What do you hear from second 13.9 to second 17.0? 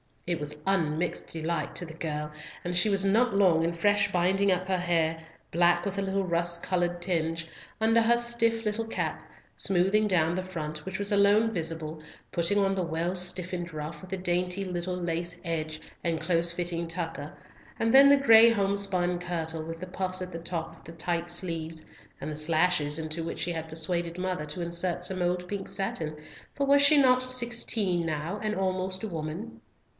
with the dainty little lace edge and close fitting